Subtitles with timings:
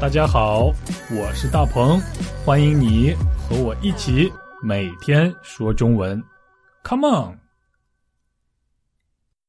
[0.00, 0.72] 大家好，
[1.10, 2.00] 我是大鹏，
[2.44, 4.30] 欢迎你和我一起
[4.62, 6.22] 每天说中文
[6.84, 7.38] ，Come on！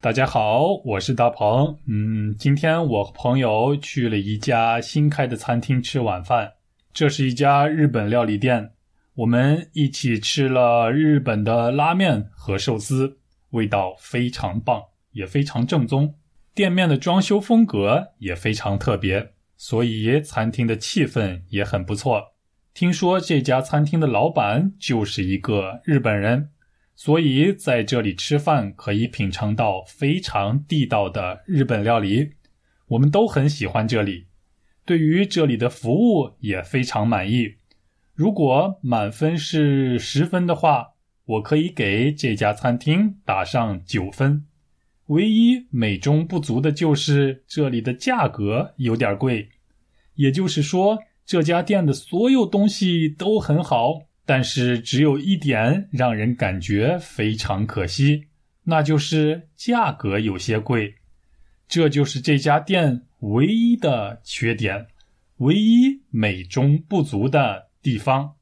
[0.00, 1.76] 大家好，我是大鹏。
[1.86, 6.54] 嗯，今天我和朋友去了一家新开的餐厅吃晚饭，
[6.94, 8.72] 这是一家日本料理店，
[9.16, 13.18] 我们一起吃了日本的拉面和寿司，
[13.50, 16.14] 味道非常棒，也非常正宗。
[16.54, 19.34] 店面的装修风格也非常特别。
[19.58, 22.34] 所以餐厅的气氛也很不错。
[22.72, 26.50] 听说这家餐厅的老板就是一个日本人，
[26.94, 32.34] 所以在这里吃饭可以品尝到非常地道的日本料理。
[32.86, 34.28] 我们都很喜欢这里，
[34.86, 37.56] 对于这里的服务也非常满意。
[38.14, 44.46] 如果满分是十分的话，我可以给这家餐厅打上九分。
[45.06, 49.48] 唯一美中不足的就是这里的价格有点贵，
[50.18, 58.24] 也就是说，这家店的所有东西都很好，但是只有一点让人感觉非常可惜，
[58.64, 60.92] 那就是价格有些贵。
[61.68, 64.88] 这就是这家店唯一的缺点，
[65.36, 68.34] 唯一美中不足的地方。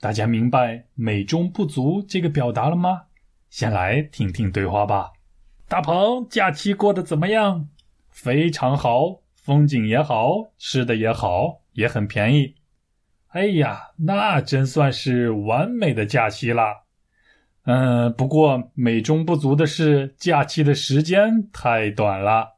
[0.00, 3.02] 大家明白“美中不足”这个表达了吗？
[3.48, 5.12] 先来听听对话吧。
[5.68, 7.68] 大鹏，假期过得怎么样？
[8.10, 12.54] 非常好，风景也好，吃的也好，也很便宜。
[13.30, 16.82] 哎呀，那真算是完美的假期啦。
[17.64, 22.50] 嗯，不过美中不足的是，假期的时间太短了。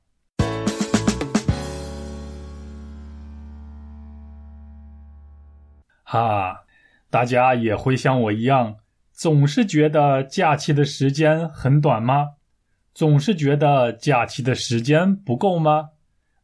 [6.03, 6.65] 哈，
[7.09, 8.77] 大家也会像我一样，
[9.11, 12.33] 总是觉得假期的时间很短吗？
[12.93, 15.89] 总是觉得假期的时间不够吗？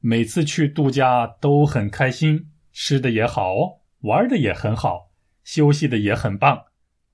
[0.00, 5.10] 每次去度假都很开心，吃的也好，玩的也很好，
[5.44, 6.64] 休息的也很棒，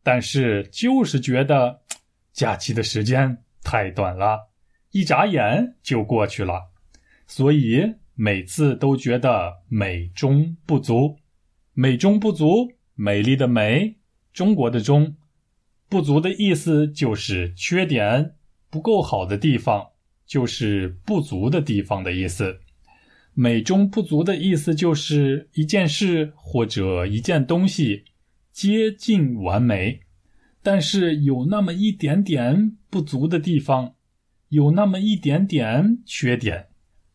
[0.03, 1.81] 但是就是觉得
[2.33, 4.51] 假期的时间太短了，
[4.93, 6.71] 一眨眼就过去了，
[7.27, 11.19] 所以每次都觉得美中不足。
[11.75, 13.97] 美中不足，美丽的美，
[14.33, 15.17] 中国的中，
[15.89, 18.33] 不足的意思就是缺点。
[18.69, 19.87] 不够好的地方
[20.27, 22.61] 就是不足的地方的意思。
[23.39, 28.05] 美中不足的意思就是一件事或者一件东西
[28.51, 30.01] 接近完美，
[30.63, 33.93] 但是有那么一点点不足的地方，
[34.49, 36.69] 有那么一点点缺点，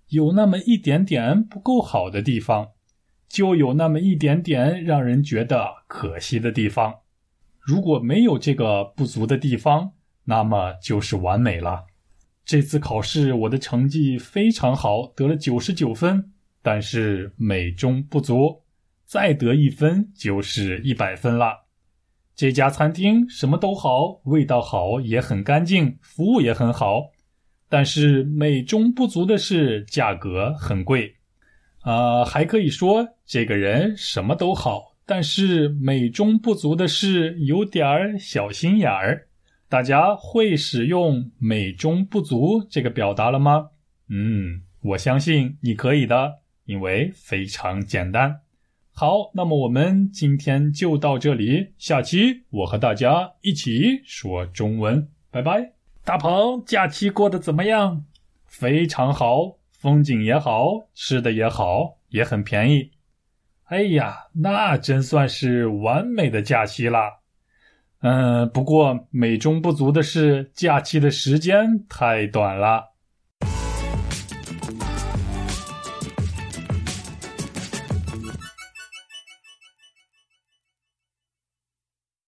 [0.10, 2.68] 有那么一点点不够好的地方，
[3.28, 7.00] 就有那么一点点让人觉得可惜的地方。
[7.60, 9.94] 如果没有这个不足的地方，
[10.26, 11.88] 那么就是完美了。
[12.52, 18.62] 这次考试我的成绩非常好，得了九十九分，但是美中不足，
[19.06, 21.68] 再得一分就是一百分了。
[22.36, 27.12] 这家餐厅什么都好，味道好，也很干净，服务也很好，
[27.70, 31.16] 但是美中不足的是价格很贵。
[31.84, 39.30] 啊，还可以说这个人什么都好，但是美中不足的是有点儿小心眼儿。
[39.72, 43.70] 大家会使用“美中不足”这个表达了吗？
[44.10, 48.42] 嗯，我相信你可以的，因为非常简单。
[48.94, 55.72] 好，那么我们今天就到这里，下期我和大家一起说中文，拜拜。
[56.04, 58.04] 大鹏，假期过得怎么样？
[58.46, 62.92] 非常好，风景也好，吃的也好，也很便宜。
[63.68, 67.21] 哎呀，那真算是完美的假期啦。
[68.02, 72.91] 嗯，不过美中不足的是，假期的时间太短了。